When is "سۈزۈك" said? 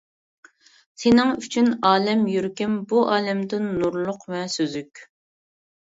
4.59-5.07